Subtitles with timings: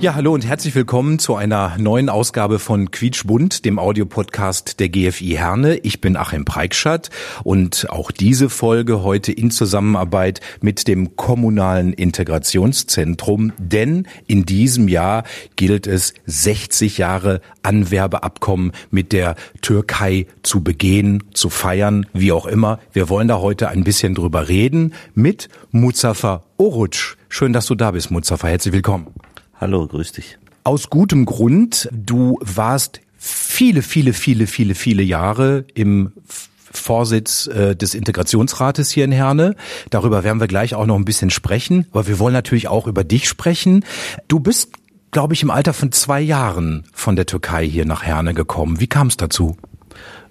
[0.00, 5.34] Ja, hallo und herzlich willkommen zu einer neuen Ausgabe von Quietschbund, dem Audiopodcast der GFI
[5.36, 5.76] Herne.
[5.76, 7.10] Ich bin Achim Preikschat
[7.44, 15.24] und auch diese Folge heute in Zusammenarbeit mit dem Kommunalen Integrationszentrum, denn in diesem Jahr
[15.56, 22.78] gilt es 60 Jahre Anwerbeabkommen mit der Türkei zu begehen, zu feiern, wie auch immer.
[22.94, 27.18] Wir wollen da heute ein bisschen drüber reden mit Muzafer Oruc.
[27.28, 28.48] Schön, dass du da bist, Muzafer.
[28.48, 29.08] Herzlich willkommen.
[29.60, 30.38] Hallo, grüß dich.
[30.64, 31.86] Aus gutem Grund.
[31.92, 36.12] Du warst viele, viele, viele, viele, viele Jahre im
[36.72, 39.56] Vorsitz äh, des Integrationsrates hier in Herne.
[39.90, 41.86] Darüber werden wir gleich auch noch ein bisschen sprechen.
[41.90, 43.84] Aber wir wollen natürlich auch über dich sprechen.
[44.28, 44.72] Du bist,
[45.10, 48.80] glaube ich, im Alter von zwei Jahren von der Türkei hier nach Herne gekommen.
[48.80, 49.58] Wie kam es dazu?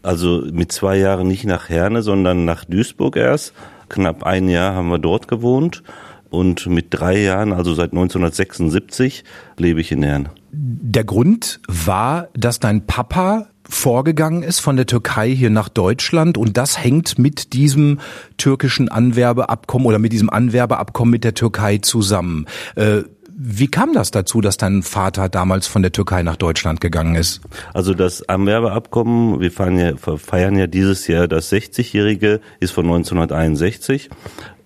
[0.01, 3.53] Also mit zwei Jahren nicht nach Herne, sondern nach Duisburg erst.
[3.89, 5.83] Knapp ein Jahr haben wir dort gewohnt.
[6.29, 9.23] Und mit drei Jahren, also seit 1976,
[9.57, 10.29] lebe ich in Herne.
[10.51, 16.57] Der Grund war, dass dein Papa vorgegangen ist von der Türkei hier nach Deutschland und
[16.57, 17.99] das hängt mit diesem
[18.37, 22.47] türkischen Anwerbeabkommen oder mit diesem Anwerbeabkommen mit der Türkei zusammen.
[22.75, 23.03] Äh,
[23.41, 27.39] wie kam das dazu, dass dein Vater damals von der Türkei nach Deutschland gegangen ist?
[27.73, 34.09] Also das Anwerbeabkommen, wir feiern ja, feiern ja dieses Jahr das 60-jährige, ist von 1961.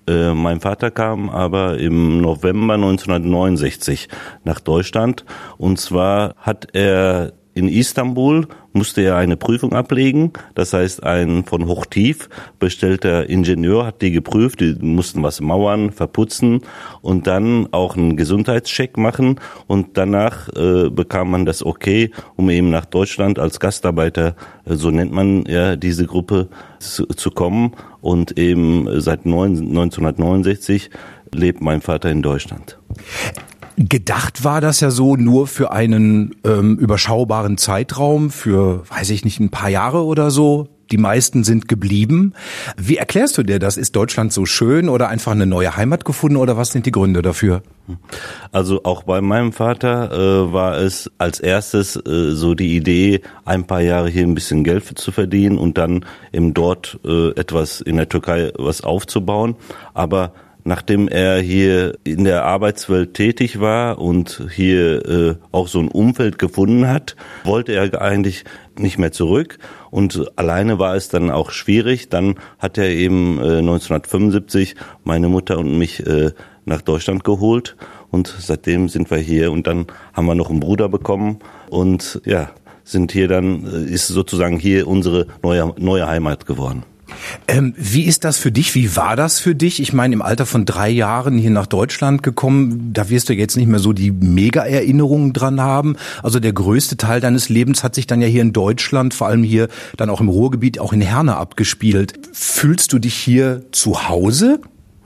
[0.08, 4.10] Äh, mein Vater kam aber im November 1969
[4.44, 5.26] nach Deutschland.
[5.58, 10.34] Und zwar hat er in Istanbul musste er eine Prüfung ablegen.
[10.56, 14.60] Das heißt, ein von hochtief bestellter Ingenieur hat die geprüft.
[14.60, 16.62] Die mussten was mauern, verputzen
[17.02, 19.40] und dann auch einen Gesundheitscheck machen.
[19.68, 24.36] Und danach äh, bekam man das Okay, um eben nach Deutschland als Gastarbeiter,
[24.66, 27.74] äh, so nennt man ja diese Gruppe, zu, zu kommen.
[28.02, 30.90] Und eben seit 1969
[31.32, 32.80] lebt mein Vater in Deutschland.
[33.78, 39.40] Gedacht war das ja so nur für einen ähm, überschaubaren Zeitraum, für, weiß ich nicht,
[39.40, 40.68] ein paar Jahre oder so.
[40.92, 42.34] Die meisten sind geblieben.
[42.78, 43.78] Wie erklärst du dir das?
[43.78, 47.24] Ist Deutschland so schön oder einfach eine neue Heimat gefunden oder was sind die Gründe
[47.24, 47.64] dafür?
[48.52, 53.66] Also auch bei meinem Vater äh, war es als erstes äh, so die Idee, ein
[53.66, 57.96] paar Jahre hier ein bisschen Geld zu verdienen und dann eben dort äh, etwas in
[57.98, 59.56] der Türkei was aufzubauen.
[59.96, 60.34] Aber
[60.64, 66.40] nachdem er hier in der Arbeitswelt tätig war und hier äh, auch so ein Umfeld
[66.40, 68.46] gefunden hat, wollte er eigentlich
[68.78, 69.60] nicht mehr zurück
[69.92, 72.10] und alleine war es dann auch schwierig.
[72.10, 76.32] Dann hat er eben äh, 1975 meine Mutter und mich äh,
[76.66, 77.76] nach Deutschland geholt
[78.10, 82.52] und seitdem sind wir hier und dann haben wir noch einen Bruder bekommen und ja,
[82.84, 86.84] sind hier dann, äh, ist sozusagen hier unsere neue, neue Heimat geworden.
[87.48, 88.76] Ähm, wie ist das für dich?
[88.76, 89.82] Wie war das für dich?
[89.82, 93.58] Ich meine, im Alter von drei Jahren hier nach Deutschland gekommen, da wirst du jetzt
[93.58, 95.96] nicht mehr so die Mega-Erinnerungen dran haben.
[96.22, 99.44] Also der größte Teil deines Lebens hat sich dann ja hier in Deutschland, vor allem
[99.44, 102.14] hier dann auch im Ruhrgebiet, auch in Herne abgespielt.
[102.34, 104.60] Fühlst du dich hier zu Hause?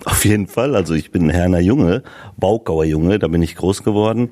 [0.06, 0.76] Auf jeden Fall.
[0.76, 2.04] Also ich bin ein Herner Junge,
[2.38, 4.30] Baukauer Junge, da bin ich groß geworden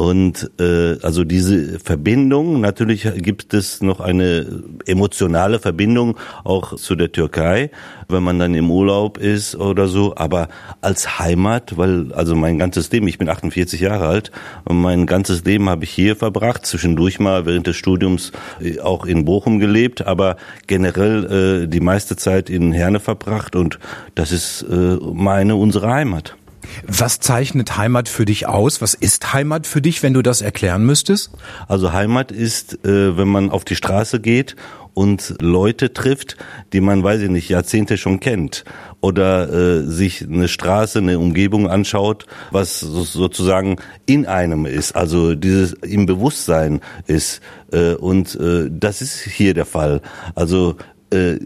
[0.00, 4.46] und äh, also diese Verbindung, natürlich gibt es noch eine
[4.86, 7.70] emotionale Verbindung auch zu der Türkei,
[8.08, 10.48] wenn man dann im Urlaub ist oder so, aber
[10.80, 14.30] als Heimat, weil also mein ganzes Leben, ich bin 48 Jahre alt,
[14.64, 19.04] und mein ganzes Leben habe ich hier verbracht, zwischendurch mal während des Studiums äh, auch
[19.04, 23.78] in Bochum gelebt, aber generell äh, die meiste Zeit in Herne verbracht und
[24.14, 26.36] das ist äh, meine, unsere Heimat.
[26.86, 28.80] Was zeichnet Heimat für dich aus?
[28.80, 31.30] Was ist Heimat für dich, wenn du das erklären müsstest?
[31.68, 34.56] Also Heimat ist, äh, wenn man auf die Straße geht
[34.94, 36.36] und Leute trifft,
[36.72, 38.64] die man, weiß ich nicht, Jahrzehnte schon kennt.
[39.00, 45.34] Oder äh, sich eine Straße, eine Umgebung anschaut, was so, sozusagen in einem ist, also
[45.34, 47.40] dieses im Bewusstsein ist.
[47.72, 50.02] Äh, und äh, das ist hier der Fall.
[50.34, 50.76] Also
[51.12, 51.38] äh,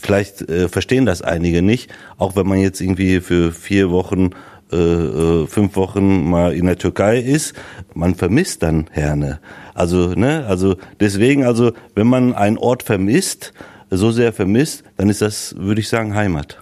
[0.00, 4.30] vielleicht äh, verstehen das einige nicht, auch wenn man jetzt irgendwie für vier Wochen
[4.72, 7.54] äh, äh, fünf Wochen mal in der Türkei ist,
[7.94, 9.40] man vermisst dann Herne.
[9.74, 13.52] Also, ne, also deswegen, also wenn man einen Ort vermisst,
[13.90, 16.58] so sehr vermisst, dann ist das, würde ich sagen, Heimat.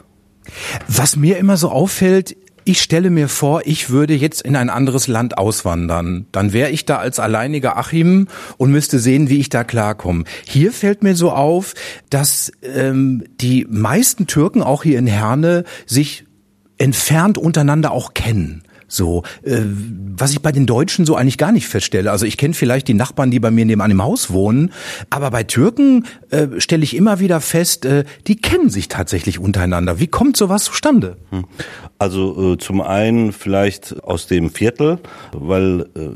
[0.88, 2.36] Was mir immer so auffällt,
[2.66, 6.26] Ich stelle mir vor, ich würde jetzt in ein anderes Land auswandern.
[6.32, 8.26] Dann wäre ich da als alleiniger Achim
[8.56, 10.24] und müsste sehen, wie ich da klarkomme.
[10.46, 11.74] Hier fällt mir so auf,
[12.08, 16.24] dass ähm, die meisten Türken auch hier in Herne sich
[16.78, 18.62] entfernt untereinander auch kennen.
[18.86, 19.60] So, äh,
[20.16, 22.10] was ich bei den Deutschen so eigentlich gar nicht feststelle.
[22.10, 24.72] Also ich kenne vielleicht die Nachbarn, die bei mir nebenan im Haus wohnen,
[25.10, 29.98] aber bei Türken äh, stelle ich immer wieder fest, äh, die kennen sich tatsächlich untereinander.
[29.98, 31.16] Wie kommt sowas zustande?
[31.30, 31.44] Hm.
[31.98, 34.98] Also äh, zum einen vielleicht aus dem Viertel,
[35.32, 36.10] weil äh,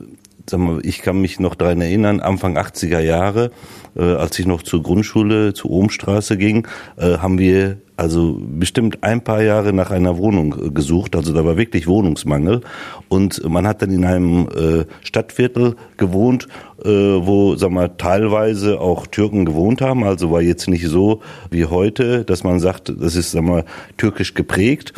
[0.57, 3.51] mal, ich kann mich noch daran erinnern, Anfang 80er Jahre,
[3.97, 6.67] äh, als ich noch zur Grundschule, zur Ohmstraße ging,
[6.97, 11.17] äh, haben wir also bestimmt ein paar Jahre nach einer Wohnung äh, gesucht.
[11.17, 12.61] Also da war wirklich Wohnungsmangel.
[13.09, 16.47] Und man hat dann in einem äh, Stadtviertel gewohnt,
[16.85, 20.05] äh, wo, sag mal, teilweise auch Türken gewohnt haben.
[20.05, 23.65] Also war jetzt nicht so wie heute, dass man sagt, das ist, sag mal,
[23.97, 24.93] türkisch geprägt.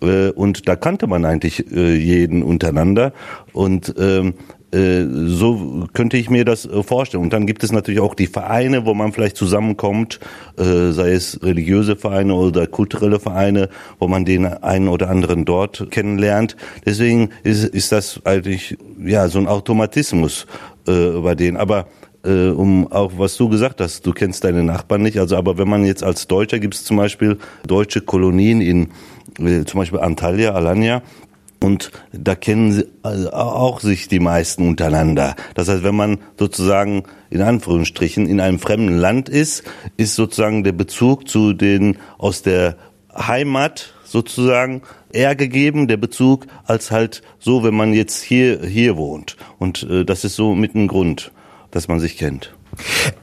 [0.00, 3.12] Äh, und da kannte man eigentlich äh, jeden untereinander.
[3.52, 4.34] Und ähm,
[4.72, 7.22] äh, so könnte ich mir das äh, vorstellen.
[7.22, 10.20] Und dann gibt es natürlich auch die Vereine, wo man vielleicht zusammenkommt,
[10.58, 15.90] äh, sei es religiöse Vereine oder kulturelle Vereine, wo man den einen oder anderen dort
[15.90, 16.56] kennenlernt.
[16.84, 20.46] Deswegen ist, ist das eigentlich ja so ein Automatismus
[20.86, 21.56] äh, bei denen.
[21.56, 21.86] Aber
[22.24, 25.18] äh, um auch was du gesagt hast, du kennst deine Nachbarn nicht.
[25.18, 28.88] Also aber wenn man jetzt als Deutscher gibt es zum Beispiel deutsche Kolonien in
[29.38, 31.02] äh, zum Beispiel Antalya, Alanya,
[31.62, 35.34] und da kennen sie also auch sich die meisten untereinander.
[35.54, 39.64] Das heißt, wenn man sozusagen in Anführungsstrichen in einem fremden Land ist,
[39.96, 42.76] ist sozusagen der Bezug zu den aus der
[43.14, 44.82] Heimat sozusagen
[45.12, 49.36] eher gegeben, der Bezug, als halt so, wenn man jetzt hier, hier wohnt.
[49.58, 51.32] Und äh, das ist so mit ein Grund,
[51.70, 52.54] dass man sich kennt.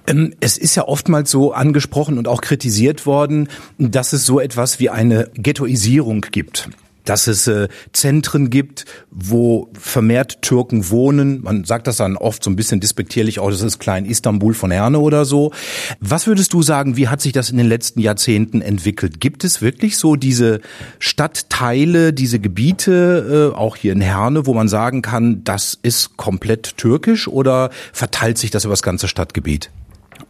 [0.07, 3.47] Ähm, es ist ja oftmals so angesprochen und auch kritisiert worden,
[3.77, 6.69] dass es so etwas wie eine Ghettoisierung gibt
[7.06, 11.42] dass es äh, Zentren gibt, wo vermehrt Türken wohnen.
[11.42, 14.72] Man sagt das dann oft so ein bisschen despektierlich, auch das ist Klein Istanbul von
[14.72, 15.52] Herne oder so.
[16.00, 19.19] Was würdest du sagen, wie hat sich das in den letzten Jahrzehnten entwickelt?
[19.19, 20.62] Gibt es wirklich so diese
[21.00, 26.78] Stadtteile, diese Gebiete, äh, auch hier in Herne, wo man sagen kann, das ist komplett
[26.78, 29.72] türkisch oder verteilt sich das über das ganze Stadtgebiet?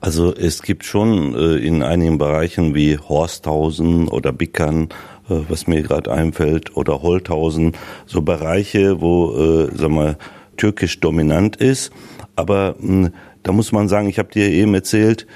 [0.01, 4.89] Also es gibt schon äh, in einigen Bereichen wie Horsthausen oder Bickern
[5.27, 7.73] was mir gerade einfällt, oder Holthausen,
[8.05, 10.17] so Bereiche, wo, äh, sag mal,
[10.57, 11.91] türkisch dominant ist.
[12.35, 13.13] Aber mh, hm,
[13.43, 15.27] da muss man sagen, ich habe dir eben erzählt,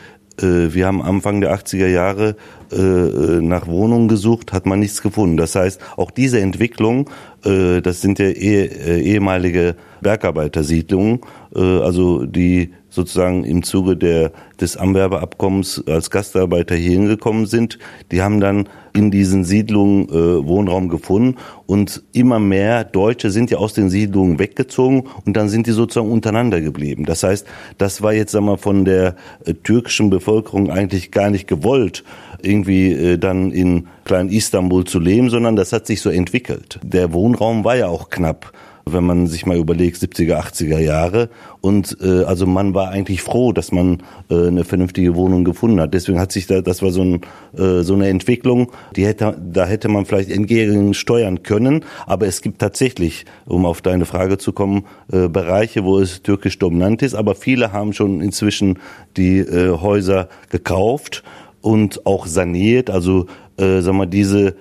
[0.42, 2.36] äh, wir haben Anfang der 80er Jahre
[2.72, 5.38] äh, äh, nach Wohnungen gesucht, hat man nichts gefunden.
[5.38, 7.10] Das heißt, auch diese Entwicklung,
[7.46, 11.22] äh, das sind ja eh, äh, ehemalige Bergarbeitersiedlungen,
[11.56, 17.80] äh, also die sozusagen im Zuge der, des Anwerbeabkommens als Gastarbeiter hier hingekommen sind,
[18.12, 23.58] die haben dann in diesen Siedlungen äh, Wohnraum gefunden und immer mehr Deutsche sind ja
[23.58, 27.06] aus den Siedlungen weggezogen und dann sind die sozusagen untereinander geblieben.
[27.06, 27.46] Das heißt,
[27.78, 29.16] das war jetzt sagen wir, von der
[29.46, 32.04] äh, türkischen Bevölkerung eigentlich gar nicht gewollt,
[32.42, 36.80] irgendwie äh, dann in Klein Istanbul zu leben, sondern das hat sich so entwickelt.
[36.84, 38.52] Der Wohnraum war ja auch knapp
[38.94, 41.30] wenn man sich mal überlegt, 70er, 80er Jahre.
[41.62, 45.94] Und äh, also man war eigentlich froh, dass man äh, eine vernünftige Wohnung gefunden hat.
[45.94, 47.22] Deswegen hat sich da, das war so, ein,
[47.58, 51.86] äh, so eine Entwicklung, die hätte, da hätte man vielleicht entgegen steuern können.
[52.06, 56.60] Aber es gibt tatsächlich, um auf deine Frage zu kommen, äh, Bereiche, wo es türkisch
[56.60, 57.16] dominant ist.
[57.16, 58.80] Aber viele haben schon inzwischen
[59.18, 61.24] die äh, Häuser gekauft
[61.62, 62.90] und auch saniert.
[62.90, 63.26] Also
[63.58, 64.56] äh, sag mal, diese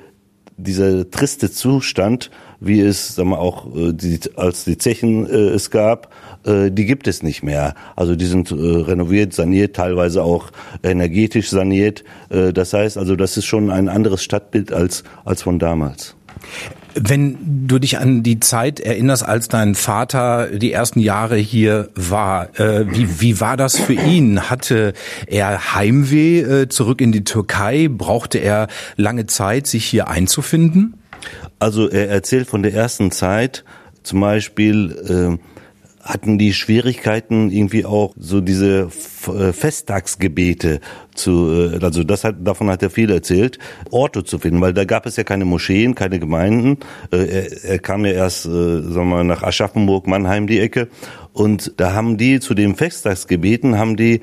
[0.58, 5.70] dieser triste Zustand wie es sagen wir, auch äh, die, als die Zechen äh, es
[5.70, 6.12] gab,
[6.44, 7.74] äh, die gibt es nicht mehr.
[7.96, 10.50] Also die sind äh, renoviert, saniert, teilweise auch
[10.82, 12.04] energetisch saniert.
[12.30, 16.14] Äh, das heißt also, das ist schon ein anderes Stadtbild als, als von damals.
[16.94, 22.58] Wenn du dich an die Zeit erinnerst, als dein Vater die ersten Jahre hier war,
[22.58, 24.50] äh, wie, wie war das für ihn?
[24.50, 24.94] Hatte
[25.26, 27.88] er Heimweh äh, zurück in die Türkei?
[27.88, 30.94] Brauchte er lange Zeit, sich hier einzufinden?
[31.58, 33.64] Also er erzählt von der ersten Zeit,
[34.02, 35.58] zum Beispiel äh,
[36.08, 38.88] hatten die Schwierigkeiten irgendwie auch so diese
[39.26, 40.80] äh, Festtagsgebete
[41.14, 43.58] zu, äh, also das hat, davon hat er viel erzählt,
[43.90, 46.78] Orte zu finden, weil da gab es ja keine Moscheen, keine Gemeinden.
[47.12, 50.88] Äh, er, er kam ja erst, äh, sagen wir mal, nach Aschaffenburg, Mannheim die Ecke
[51.34, 54.20] und da haben die zu den Festtagsgebeten haben die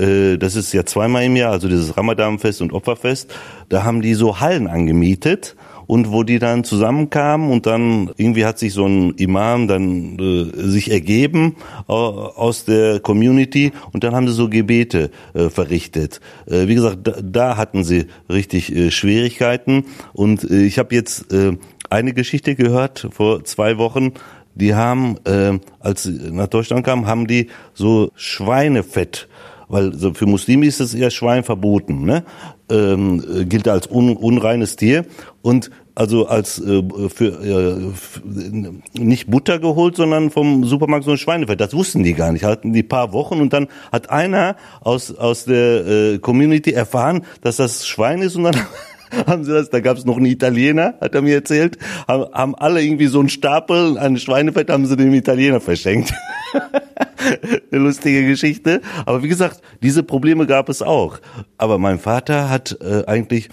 [0.00, 3.34] das ist ja zweimal im Jahr, also dieses Ramadanfest und Opferfest,
[3.68, 5.56] da haben die so Hallen angemietet
[5.88, 10.68] und wo die dann zusammenkamen und dann irgendwie hat sich so ein Imam dann äh,
[10.68, 11.56] sich ergeben
[11.88, 16.20] äh, aus der Community und dann haben sie so Gebete äh, verrichtet.
[16.46, 21.32] Äh, wie gesagt, da, da, hatten sie richtig äh, Schwierigkeiten und äh, ich habe jetzt
[21.32, 21.56] äh,
[21.88, 24.12] eine Geschichte gehört vor zwei Wochen.
[24.54, 29.28] Die haben, äh, als sie nach Deutschland kamen, haben die so Schweinefett
[29.68, 32.24] weil so für Muslime ist es eher Schwein verboten, ne?
[32.70, 35.06] ähm, gilt als un, unreines Tier
[35.42, 37.92] und also als äh, für
[38.24, 41.60] äh, nicht Butter geholt, sondern vom Supermarkt so ein Schweinefett.
[41.60, 42.44] Das wussten die gar nicht.
[42.44, 47.56] Hatten die paar Wochen und dann hat einer aus aus der äh, Community erfahren, dass
[47.56, 48.56] das Schwein ist und dann
[49.26, 52.54] haben sie das, da gab es noch einen Italiener, hat er mir erzählt, haben, haben
[52.54, 56.12] alle irgendwie so einen Stapel an Schweinefett haben sie dem Italiener verschenkt.
[57.70, 58.80] Eine lustige Geschichte.
[59.06, 61.18] Aber wie gesagt, diese Probleme gab es auch.
[61.56, 63.48] Aber mein Vater hat äh, eigentlich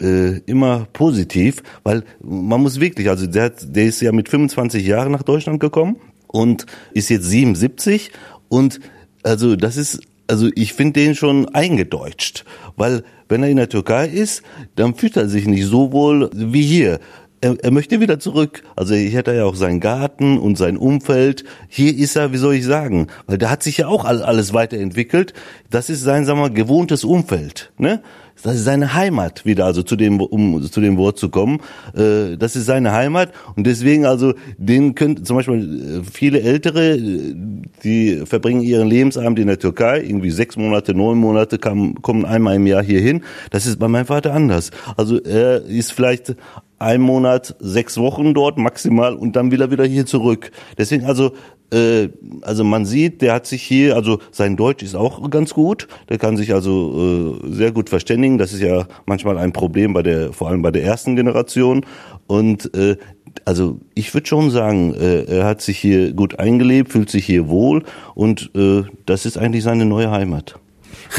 [0.00, 4.86] äh, immer positiv, weil man muss wirklich, also der, hat, der ist ja mit 25
[4.86, 5.96] Jahren nach Deutschland gekommen
[6.26, 8.10] und ist jetzt 77
[8.48, 8.80] und
[9.22, 12.44] also das ist, also ich finde den schon eingedeutscht,
[12.76, 14.42] weil wenn er in der Türkei ist,
[14.76, 17.00] dann fühlt er sich nicht so wohl wie hier.
[17.46, 18.64] Er, er möchte wieder zurück.
[18.74, 21.44] Also hat er ja auch seinen Garten und sein Umfeld.
[21.68, 25.32] Hier ist er, wie soll ich sagen, weil da hat sich ja auch alles weiterentwickelt.
[25.70, 27.70] Das ist sein, sagen wir mal, gewohntes Umfeld.
[27.78, 28.02] Ne?
[28.42, 31.60] Das ist seine Heimat wieder, also zu dem, um zu dem Wort zu kommen.
[31.94, 36.98] Äh, das ist seine Heimat und deswegen also, den können zum Beispiel äh, viele Ältere,
[36.98, 42.66] die verbringen ihren Lebensabend in der Türkei, irgendwie sechs Monate, neun Monate, kommen einmal im
[42.66, 43.22] Jahr hier hin.
[43.50, 44.70] Das ist bei meinem Vater anders.
[44.96, 46.36] Also er ist vielleicht
[46.78, 50.50] ein Monat, sechs Wochen dort maximal und dann will er wieder hier zurück.
[50.78, 51.32] Deswegen also
[51.72, 52.10] äh,
[52.42, 56.18] also man sieht, der hat sich hier, also sein Deutsch ist auch ganz gut, der
[56.18, 58.38] kann sich also äh, sehr gut verständigen.
[58.38, 61.84] Das ist ja manchmal ein Problem bei der, vor allem bei der ersten Generation.
[62.26, 62.96] Und äh,
[63.44, 67.48] also ich würde schon sagen, äh, er hat sich hier gut eingelebt, fühlt sich hier
[67.48, 67.82] wohl
[68.14, 70.58] und äh, das ist eigentlich seine neue Heimat.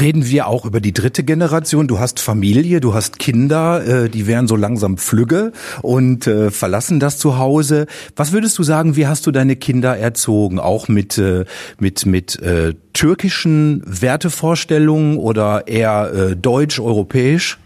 [0.00, 1.88] Reden wir auch über die dritte Generation.
[1.88, 5.52] Du hast Familie, du hast Kinder, äh, die werden so langsam flügge
[5.82, 7.86] und äh, verlassen das Zuhause.
[8.16, 10.58] Was würdest du sagen, wie hast du deine Kinder erzogen?
[10.58, 11.44] Auch mit, äh,
[11.78, 17.58] mit, mit äh, türkischen Wertevorstellungen oder eher äh, deutsch-europäisch?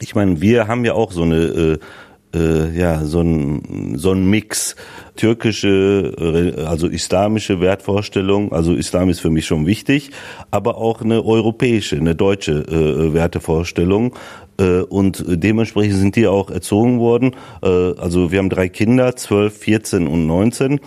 [0.00, 1.78] Ich meine, wir haben ja auch so eine äh,
[2.34, 4.76] äh, ja so ein so ein Mix
[5.16, 8.52] türkische also islamische Wertvorstellung.
[8.52, 10.10] Also Islam ist für mich schon wichtig
[10.50, 14.14] aber auch eine europäische eine deutsche äh, Wertevorstellung.
[14.58, 17.36] Äh, und dementsprechend sind die auch erzogen worden.
[17.62, 17.68] Äh,
[17.98, 20.80] also wir haben drei Kinder zwölf vierzehn und neunzehn.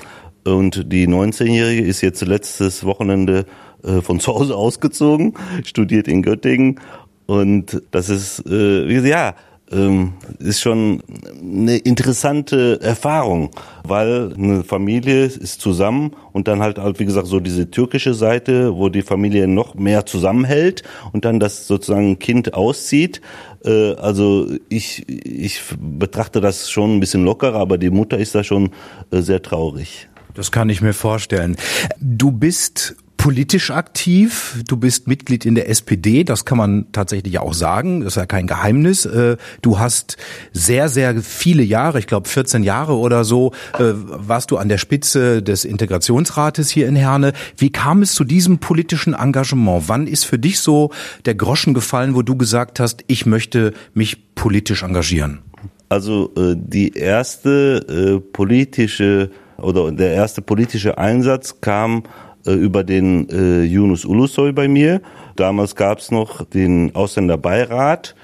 [0.44, 3.46] Und die 19-jährige ist jetzt letztes Wochenende
[3.84, 5.34] äh, von zu Hause ausgezogen
[5.64, 6.80] studiert in Göttingen.
[7.28, 9.36] Und das ist äh, ja
[9.72, 11.02] ähm, ist schon
[11.42, 13.52] eine interessante Erfahrung,
[13.84, 18.76] weil eine Familie ist zusammen und dann halt, halt wie gesagt so diese türkische Seite,
[18.76, 23.22] wo die Familie noch mehr zusammenhält und dann das sozusagen Kind auszieht.
[23.66, 28.44] Äh, also ich, ich betrachte das schon ein bisschen lockerer, aber die Mutter ist da
[28.44, 28.72] schon
[29.12, 30.08] äh, sehr traurig.
[30.34, 31.58] Das kann ich mir vorstellen.
[32.00, 34.64] Du bist politisch aktiv.
[34.68, 38.26] Du bist Mitglied in der SPD, das kann man tatsächlich auch sagen, das ist ja
[38.26, 39.06] kein Geheimnis.
[39.06, 40.18] Äh, du hast
[40.54, 44.80] sehr, sehr viele Jahre, ich glaube 14 Jahre oder so, äh, warst du an der
[44.80, 47.34] Spitze des Integrationsrates hier in Herne.
[47.58, 49.84] Wie kam es zu diesem politischen Engagement?
[49.86, 50.90] Wann ist für dich so
[51.26, 55.42] der Groschen gefallen, wo du gesagt hast, ich möchte mich politisch engagieren?
[55.90, 62.04] Also äh, die erste politische oder der erste politische Einsatz kam
[62.46, 65.02] äh, über den äh, Yunus Ulusoy bei mir.
[65.36, 68.16] Damals gab es noch den Ausländerbeirat.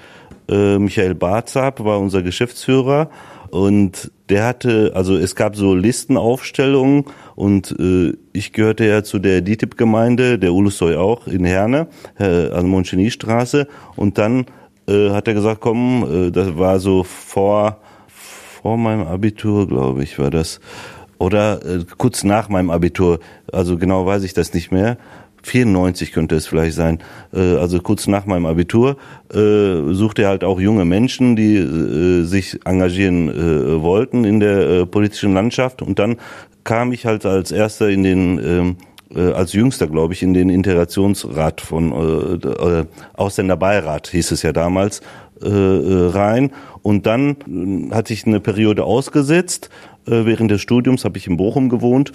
[0.48, 3.10] Äh, Michael Barzab war unser Geschäftsführer
[3.50, 9.40] und der hatte, also es gab so Listenaufstellungen und äh, ich gehörte ja zu der
[9.40, 14.46] DITIB-Gemeinde, der Ulusoy auch in Herne, äh, an Moncheny-Straße und dann
[14.86, 17.78] äh, hat er gesagt, komm, äh, das war so vor
[18.62, 20.60] vor meinem Abitur, glaube ich, war das
[21.18, 23.20] oder äh, kurz nach meinem Abitur,
[23.52, 24.96] also genau weiß ich das nicht mehr.
[25.42, 26.98] 94 könnte es vielleicht sein,
[27.32, 28.96] äh, also kurz nach meinem Abitur,
[29.32, 34.58] äh, suchte er halt auch junge Menschen, die äh, sich engagieren äh, wollten in der
[34.58, 35.82] äh, politischen Landschaft.
[35.82, 36.16] Und dann
[36.64, 38.76] kam ich halt als erster in den ähm,
[39.14, 42.84] äh, als jüngster, glaube ich, in den Integrationsrat von äh, äh,
[43.14, 45.00] Ausländerbeirat hieß es ja damals
[45.42, 46.50] äh, äh rein.
[46.82, 47.36] Und dann
[47.90, 49.70] äh, hatte ich eine Periode ausgesetzt,
[50.10, 52.12] während des Studiums habe ich in Bochum gewohnt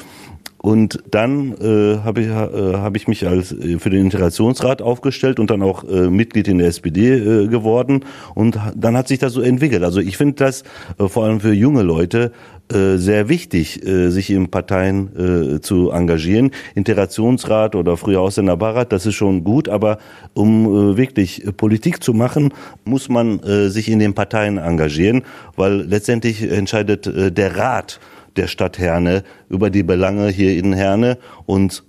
[0.66, 5.42] Und dann äh, habe ich, äh, hab ich mich als äh, für den Integrationsrat aufgestellt
[5.42, 8.06] und dann auch äh, Mitglied in der SPD äh, geworden.
[8.34, 9.84] Und dann hat sich das so entwickelt.
[9.84, 10.64] Also ich finde das
[10.98, 12.32] äh, vor allem für junge Leute
[12.72, 16.52] äh, sehr wichtig, äh, sich in Parteien äh, zu engagieren.
[16.76, 19.98] Integrationsrat oder früher Ausländerbarat, das ist schon gut, aber
[20.34, 22.54] um wirklich Politik zu machen,
[22.86, 25.24] muss man sich in den Parteien engagieren,
[25.56, 28.00] weil letztendlich entscheidet der Rat
[28.36, 31.84] der Stadt Herne über die Belange hier in Herne und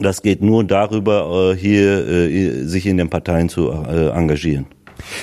[0.00, 4.66] das geht nur darüber, hier sich in den Parteien zu engagieren.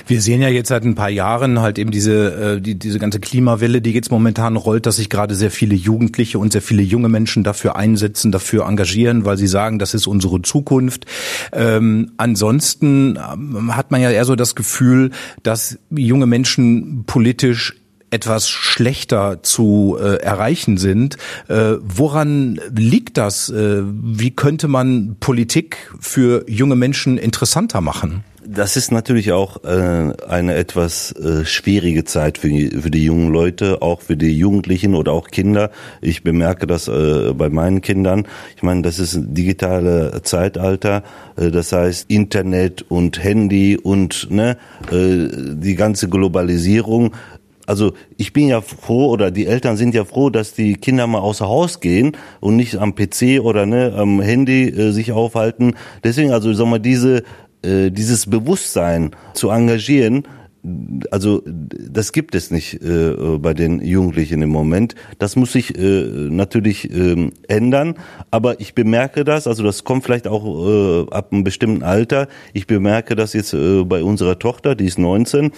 [0.07, 3.19] Wir sehen ja jetzt seit ein paar Jahren halt eben diese, äh, die, diese ganze
[3.19, 7.09] Klimawelle, die jetzt momentan rollt, dass sich gerade sehr viele Jugendliche und sehr viele junge
[7.09, 11.05] Menschen dafür einsetzen, dafür engagieren, weil sie sagen, das ist unsere Zukunft.
[11.53, 15.11] Ähm, ansonsten ähm, hat man ja eher so das Gefühl,
[15.43, 17.75] dass junge Menschen politisch
[18.11, 21.17] etwas schlechter zu äh, erreichen sind.
[21.47, 23.49] Äh, woran liegt das?
[23.49, 28.23] Äh, wie könnte man Politik für junge Menschen interessanter machen?
[28.43, 33.83] Das ist natürlich auch äh, eine etwas äh, schwierige Zeit für, für die jungen Leute,
[33.83, 35.69] auch für die Jugendlichen oder auch Kinder.
[36.01, 38.27] Ich bemerke das äh, bei meinen Kindern.
[38.55, 41.03] Ich meine, das ist ein digitale Zeitalter.
[41.35, 44.57] Äh, das heißt Internet und Handy und ne,
[44.91, 47.13] äh, die ganze Globalisierung
[47.65, 51.19] also ich bin ja froh oder die Eltern sind ja froh, dass die Kinder mal
[51.19, 55.75] außer Haus gehen und nicht am PC oder ne, am Handy äh, sich aufhalten.
[56.03, 57.23] Deswegen also sag mal diese
[57.63, 60.23] äh, dieses Bewusstsein zu engagieren,
[61.09, 64.95] also das gibt es nicht äh, bei den Jugendlichen im Moment.
[65.17, 67.95] Das muss sich äh, natürlich äh, ändern,
[68.29, 72.27] aber ich bemerke das, also das kommt vielleicht auch äh, ab einem bestimmten Alter.
[72.53, 75.51] Ich bemerke das jetzt äh, bei unserer Tochter, die ist 19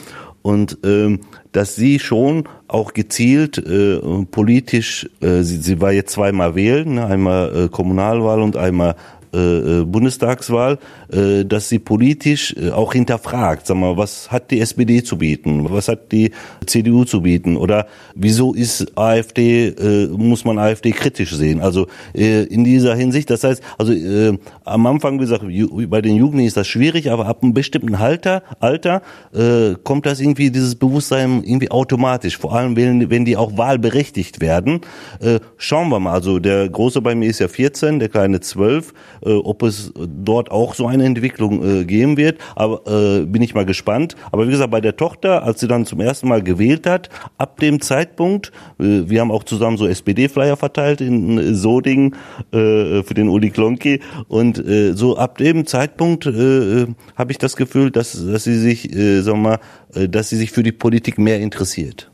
[0.43, 1.21] und ähm,
[1.53, 7.07] dass sie schon auch gezielt äh, politisch, äh, sie, sie war jetzt zweimal wählen, ne,
[7.07, 8.95] einmal äh, Kommunalwahl und einmal
[9.33, 9.37] äh,
[9.79, 10.77] äh, Bundestagswahl,
[11.11, 15.65] äh, dass sie politisch äh, auch hinterfragt, sag mal, was hat die SPD zu bieten,
[15.69, 16.31] was hat die
[16.65, 17.57] CDU zu bieten?
[17.57, 21.61] Oder wieso ist AfD, äh, muss man AfD kritisch sehen?
[21.61, 25.43] Also äh, in dieser Hinsicht, das heißt, also äh, am Anfang, wie gesagt,
[25.89, 29.01] bei den Jugendlichen ist das schwierig, aber ab einem bestimmten Alter, Alter
[29.33, 34.41] äh, kommt das irgendwie, dieses Bewusstsein irgendwie automatisch, vor allem wenn, wenn die auch wahlberechtigt
[34.41, 34.81] werden.
[35.19, 38.93] Äh, schauen wir mal, also der Große bei mir ist ja 14, der kleine 12,
[39.25, 42.39] äh, ob es dort auch so eine Entwicklung äh, geben wird.
[42.55, 44.15] Aber äh, bin ich mal gespannt.
[44.31, 47.59] Aber wie gesagt, bei der Tochter, als sie dann zum ersten Mal gewählt hat, ab
[47.59, 52.15] dem Zeitpunkt, äh, wir haben auch zusammen so SPD-Flyer verteilt in Soding
[52.51, 57.55] äh, für den Uli Klonki und äh, so ab dem Zeitpunkt äh, habe ich das
[57.55, 59.59] Gefühl, dass, dass sie sich, äh, sagen wir mal,
[59.93, 62.09] äh, dass sie sich für die Politik mehr interessiert.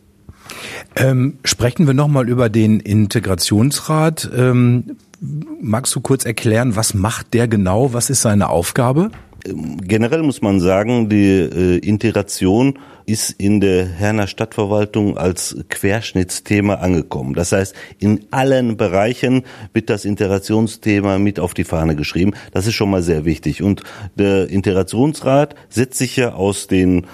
[0.96, 4.30] Ähm, sprechen wir nochmal über den Integrationsrat.
[4.36, 7.94] Ähm, magst du kurz erklären, was macht der genau?
[7.94, 9.12] Was ist seine Aufgabe?
[9.44, 17.34] Generell muss man sagen, die äh, Integration ist in der Herner Stadtverwaltung als Querschnittsthema angekommen.
[17.34, 22.34] Das heißt, in allen Bereichen wird das Integrationsthema mit auf die Fahne geschrieben.
[22.52, 23.64] Das ist schon mal sehr wichtig.
[23.64, 23.84] Und
[24.16, 27.08] der Integrationsrat setzt sich ja aus den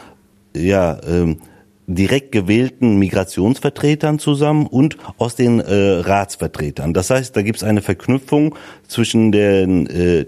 [0.56, 1.38] ja, ähm,
[1.88, 6.94] direkt gewählten Migrationsvertretern zusammen und aus den äh, Ratsvertretern.
[6.94, 8.56] Das heißt, da gibt es eine Verknüpfung
[8.88, 10.26] zwischen der, äh,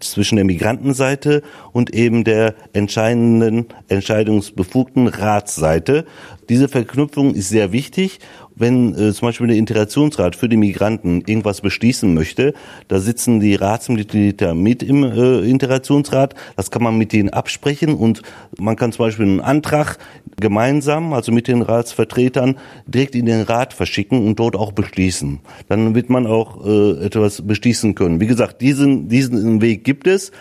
[0.00, 1.42] zwischen der Migrantenseite
[1.72, 6.04] und eben der entscheidenden, entscheidungsbefugten Ratsseite.
[6.48, 8.20] Diese Verknüpfung ist sehr wichtig
[8.58, 12.54] wenn äh, zum Beispiel der Integrationsrat für die Migranten irgendwas beschließen möchte,
[12.88, 16.34] da sitzen die Ratsmitglieder mit im äh, Integrationsrat.
[16.56, 18.22] Das kann man mit denen absprechen und
[18.58, 19.98] man kann zum Beispiel einen Antrag
[20.40, 25.40] gemeinsam, also mit den Ratsvertretern, direkt in den Rat verschicken und dort auch beschließen.
[25.68, 28.20] Dann wird man auch äh, etwas beschließen können.
[28.20, 30.32] Wie gesagt, diesen, diesen Weg gibt es.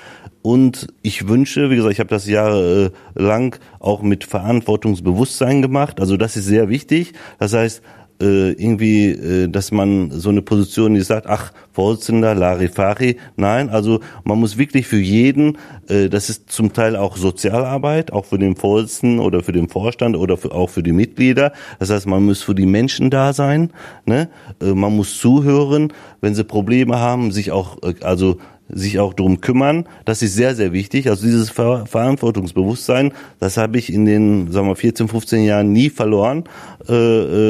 [0.41, 5.99] Und ich wünsche, wie gesagt, ich habe das jahrelang auch mit Verantwortungsbewusstsein gemacht.
[5.99, 7.13] Also das ist sehr wichtig.
[7.37, 7.81] Das heißt,
[8.21, 13.17] äh, irgendwie, äh, dass man so eine Position, die sagt, ach, Vorsitzender, Larifari.
[13.35, 18.25] Nein, also man muss wirklich für jeden, äh, das ist zum Teil auch Sozialarbeit, auch
[18.25, 21.53] für den Vorsitzenden oder für den Vorstand oder für, auch für die Mitglieder.
[21.77, 23.71] Das heißt, man muss für die Menschen da sein.
[24.05, 24.29] Ne?
[24.59, 28.37] Äh, man muss zuhören, wenn sie Probleme haben, sich auch, äh, also
[28.69, 29.85] sich auch drum kümmern.
[30.05, 31.09] Das ist sehr, sehr wichtig.
[31.09, 35.89] Also dieses Ver Verantwortungsbewusstsein, das habe ich in den, sagen wir, 14, 15 Jahren nie
[35.89, 36.43] verloren.
[36.87, 36.93] Äh,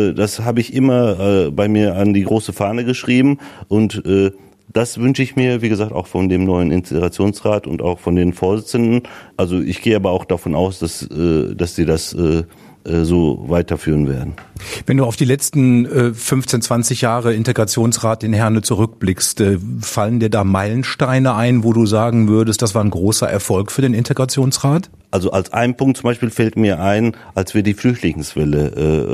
[0.09, 4.31] äh, das habe ich immer äh, bei mir an die große Fahne geschrieben und äh,
[4.77, 8.31] das wünsche ich mir, wie gesagt, auch von dem neuen Integrationsrat und auch von den
[8.33, 9.01] Vorsitzenden.
[9.35, 12.43] Also ich gehe aber auch davon aus, dass, äh, dass sie das äh,
[12.83, 14.33] äh, so weiterführen werden.
[14.85, 20.19] Wenn du auf die letzten äh, 15, 20 Jahre Integrationsrat in Herne zurückblickst, äh, fallen
[20.19, 23.95] dir da Meilensteine ein, wo du sagen würdest, das war ein großer Erfolg für den
[23.95, 24.91] Integrationsrat?
[25.09, 28.67] Also als ein Punkt zum Beispiel fällt mir ein, als wir die Flüchtlingswelle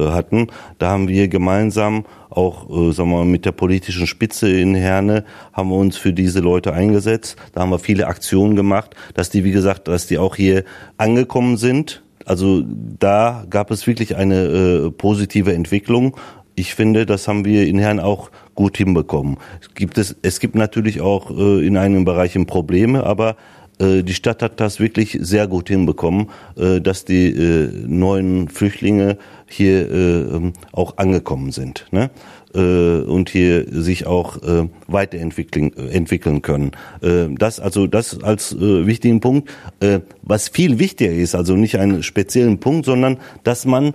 [0.10, 0.48] äh, hatten,
[0.80, 5.24] da haben wir gemeinsam auch äh, sagen wir mal, mit der politischen Spitze in Herne
[5.54, 7.36] haben wir uns für diese Leute eingesetzt.
[7.54, 10.64] Da haben wir viele Aktionen gemacht, dass die, wie gesagt, dass die auch hier
[10.98, 16.18] angekommen sind also da gab es wirklich eine äh, positive Entwicklung.
[16.56, 19.38] Ich finde, das haben wir in Herren auch gut hinbekommen.
[19.62, 23.36] Es gibt, es, es gibt natürlich auch äh, in einigen Bereichen Probleme, aber
[23.80, 29.92] die Stadt hat das wirklich sehr gut hinbekommen, äh, dass die äh, neuen Flüchtlinge hier
[29.92, 31.88] äh, ähm, auch angekommen sind.
[31.92, 32.10] Ne?
[32.54, 36.72] äh, und hier sich auch äh, weiterentwickeln äh, entwickeln können.
[37.02, 39.50] Äh, das also das als äh, wichtigen Punkt.
[39.80, 43.94] Äh, was viel wichtiger ist, also nicht einen speziellen Punkt, sondern dass man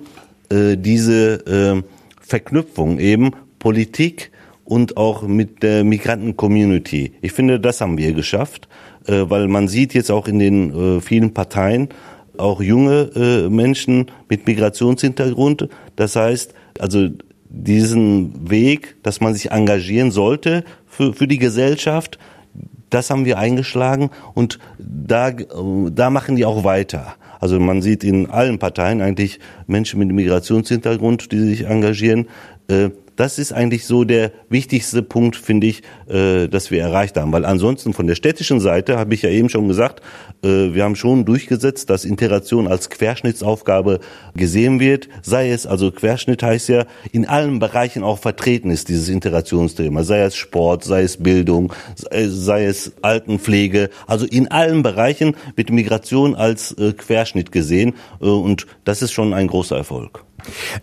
[0.51, 1.83] äh, diese äh,
[2.21, 4.31] Verknüpfung eben Politik
[4.69, 7.13] und auch mit der Migranten-Community.
[7.23, 8.69] Ich finde, das haben wir geschafft,
[9.07, 11.89] äh, weil man sieht jetzt auch in den äh, vielen Parteien
[12.37, 15.71] auch junge äh, Menschen mit Migrationshintergrund.
[15.97, 17.09] Das heißt, also
[17.49, 22.19] diesen Weg, dass man sich engagieren sollte für, für die Gesellschaft,
[22.91, 27.15] das haben wir eingeschlagen und da, da machen die auch weiter.
[27.41, 32.27] Also man sieht in allen Parteien eigentlich Menschen mit Migrationshintergrund, die sich engagieren.
[33.19, 37.33] Das ist eigentlich so der wichtigste Punkt, finde ich, äh, dass wir erreicht haben.
[37.33, 40.03] Weil ansonsten von der städtischen Seite, habe ich ja eben schon gesagt,
[40.45, 43.99] äh, wir haben schon durchgesetzt, dass Integration als Querschnittsaufgabe
[44.37, 45.09] gesehen wird.
[45.23, 50.05] Sei es, also Querschnitt heißt ja, in allen Bereichen auch vertreten ist dieses Integrationsthema.
[50.05, 53.91] Sei es Sport, sei es Bildung, sei es Altenpflege.
[54.07, 57.95] Also in allen Bereichen wird Migration als äh, Querschnitt gesehen.
[58.21, 60.23] Äh, und das ist schon ein großer Erfolg.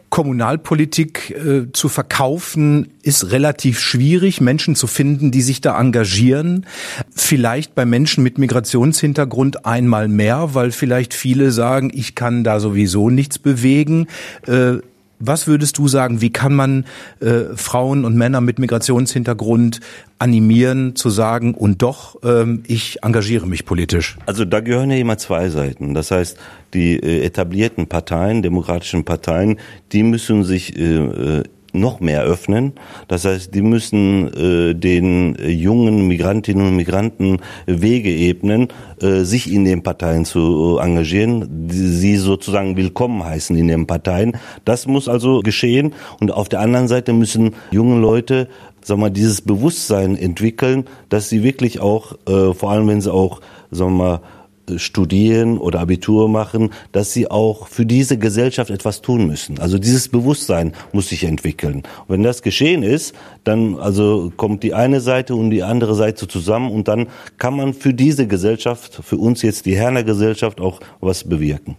[0.10, 6.66] Kommunalpolitik äh, zu verkaufen ist relativ schwierig, Menschen zu finden, die sich da engagieren.
[7.14, 13.10] Vielleicht bei Menschen mit Migrationshintergrund einmal mehr, weil vielleicht viele sagen, ich kann da sowieso
[13.10, 14.08] nichts bewegen.
[14.48, 14.78] Äh,
[15.20, 16.86] was würdest du sagen, wie kann man
[17.20, 19.80] äh, Frauen und Männer mit Migrationshintergrund
[20.20, 24.18] animieren zu sagen, und doch, ähm, ich engagiere mich politisch?
[24.26, 25.94] Also da gehören ja immer zwei Seiten.
[25.94, 26.38] Das heißt,
[26.74, 29.60] die äh, etablierten Parteien, demokratischen Parteien,
[29.92, 31.44] die müssen sich äh, äh
[31.80, 32.74] noch mehr öffnen.
[33.08, 38.70] Das heißt, die müssen äh, den äh, jungen Migrantinnen und Migranten Wege ebnen,
[39.02, 44.38] äh, sich in den Parteien zu äh, engagieren, sie sozusagen willkommen heißen in den Parteien.
[44.64, 45.94] Das muss also geschehen.
[46.20, 48.48] Und auf der anderen Seite müssen junge Leute
[48.86, 53.42] sag mal, dieses Bewusstsein entwickeln, dass sie wirklich auch, äh, vor allem wenn sie auch,
[53.72, 54.22] sagen wir mal,
[54.78, 59.60] studieren oder Abitur machen, dass sie auch für diese Gesellschaft etwas tun müssen.
[59.60, 61.78] Also dieses Bewusstsein muss sich entwickeln.
[61.78, 66.28] Und wenn das geschehen ist, dann also kommt die eine Seite und die andere Seite
[66.28, 70.80] zusammen und dann kann man für diese Gesellschaft, für uns jetzt die Herner Gesellschaft auch
[71.00, 71.78] was bewirken.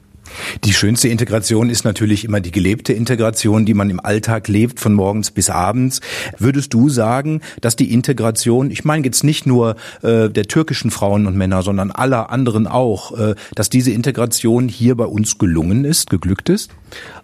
[0.65, 4.95] Die schönste Integration ist natürlich immer die gelebte Integration, die man im Alltag lebt, von
[4.95, 6.01] morgens bis abends.
[6.39, 11.27] Würdest du sagen, dass die Integration, ich meine jetzt nicht nur äh, der türkischen Frauen
[11.27, 16.11] und Männer, sondern aller anderen auch, äh, dass diese Integration hier bei uns gelungen ist,
[16.11, 16.71] geglückt ist?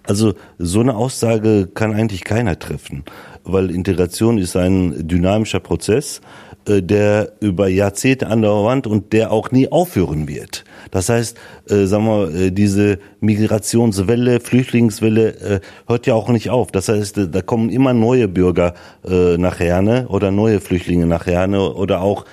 [0.05, 3.05] Also so eine Aussage kann eigentlich keiner treffen,
[3.45, 6.21] weil Integration ist ein dynamischer Prozess
[6.69, 10.65] der über Jahrzehnte andauert und der auch nie aufhören wird.
[10.91, 11.37] Das heißt,
[11.69, 16.71] äh, sagen wir, äh, diese Migrationswelle, Flüchtlingswelle äh, hört ja auch nicht auf.
[16.71, 18.75] Das heißt, äh, da kommen immer neue Bürger
[19.09, 22.25] äh, nach Herne oder neue Flüchtlinge nach Herne oder auch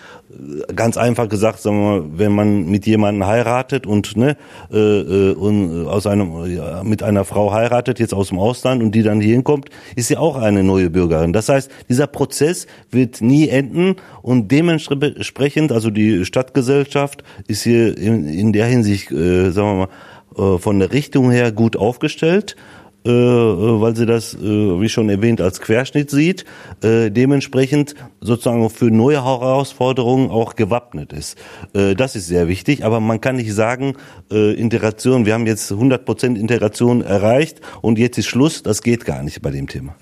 [0.75, 4.38] ganz einfach gesagt, sagen wir mal, wenn man mit jemandem heiratet und ne
[4.71, 8.93] äh, äh, und aus einem ja, mit einer Frau heiratet jetzt aus dem Ausland und
[8.93, 11.34] die dann hierhin kommt, ist sie auch eine neue Bürgerin.
[11.34, 18.28] Das heißt, dieser Prozess wird nie enden und dementsprechend, also die Stadtgesellschaft ist hier in,
[18.28, 19.88] in der Hinsicht, äh, sagen wir
[20.38, 22.56] mal, äh, von der Richtung her gut aufgestellt
[23.05, 26.45] äh, äh, weil sie das, äh, wie schon erwähnt, als Querschnitt sieht,
[26.83, 31.38] äh, dementsprechend sozusagen für neue Herausforderungen auch gewappnet ist.
[31.73, 33.95] Äh, das ist sehr wichtig, aber man kann nicht sagen,
[34.31, 39.23] äh, Integration, wir haben jetzt 100% Integration erreicht und jetzt ist Schluss, das geht gar
[39.23, 39.95] nicht bei dem Thema.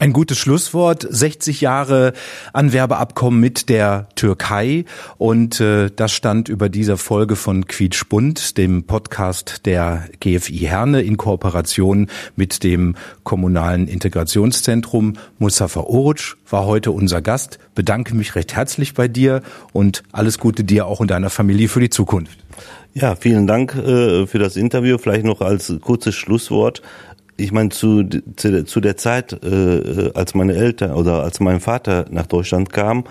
[0.00, 1.06] Ein gutes Schlusswort.
[1.10, 2.14] 60 Jahre
[2.54, 4.86] Anwerbeabkommen mit der Türkei.
[5.18, 11.18] Und äh, das stand über dieser Folge von Quietschbund, dem Podcast der GFI Herne in
[11.18, 15.18] Kooperation mit dem Kommunalen Integrationszentrum.
[15.38, 17.58] Mustafa Oruc war heute unser Gast.
[17.74, 19.42] Bedanke mich recht herzlich bei dir
[19.74, 22.38] und alles Gute dir auch und deiner Familie für die Zukunft.
[22.92, 24.98] Ja, vielen Dank äh, für das Interview.
[24.98, 26.82] Vielleicht noch als kurzes Schlusswort
[27.40, 28.04] ich meine, zu,
[28.36, 33.04] zu, zu der Zeit, äh, als meine Eltern oder als mein Vater nach Deutschland kam,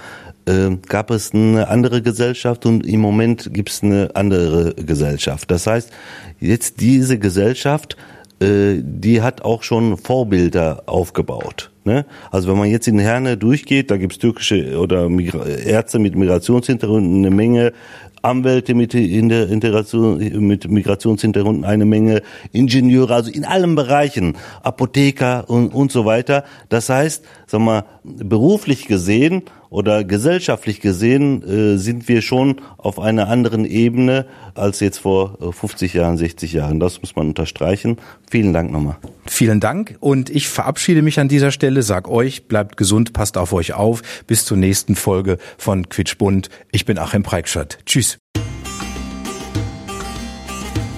[0.46, 5.50] äh, gab es eine andere Gesellschaft und im Moment gibt es eine andere Gesellschaft.
[5.52, 5.92] Das heißt,
[6.40, 7.98] jetzt diese Gesellschaft,
[8.40, 11.72] äh, die hat auch schon Vorbilder aufgebaut.
[11.84, 12.06] Ne?
[12.32, 17.06] Also wenn man jetzt in Herne durchgeht, da gibt's türkische oder Migra Ärzte mit Migrationshintergrund,
[17.06, 17.74] eine Menge
[18.22, 25.50] Anwälte mit, in der Integration, mit Migrationshintergrund eine Menge Ingenieure, also in allen Bereichen, Apotheker
[25.50, 26.44] und, und so weiter.
[26.70, 33.28] Das heißt, sag mal, beruflich gesehen oder gesellschaftlich gesehen äh, sind wir schon auf einer
[33.28, 36.80] anderen Ebene als jetzt vor 50 Jahren, 60 Jahren.
[36.80, 37.98] Das muss man unterstreichen.
[38.30, 38.98] Vielen Dank nochmal.
[39.26, 43.54] Vielen Dank und ich verabschiede mich an dieser Stelle, sag euch, bleibt gesund, passt auf
[43.54, 44.02] euch auf.
[44.28, 46.50] Bis zur nächsten Folge von Quitschbund.
[46.72, 47.80] Ich bin Achim Preikschat.
[47.86, 48.18] Tschüss.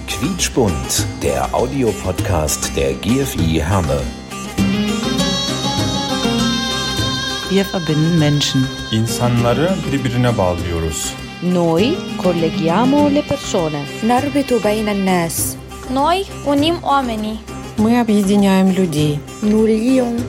[0.06, 4.00] Quietschbund, der Audiopodcast der GFI Herne.
[7.52, 8.62] Wir verbinden Menschen.
[8.92, 11.14] İnsanları birbirine bağlıyoruz.
[11.42, 13.84] Noi colleghiamo le persone.
[14.06, 15.54] Narbitu beyne nas.
[15.92, 17.36] Noi unim oamenii.
[17.78, 19.18] Мы объединяем людей.
[19.42, 20.22] Nous lions.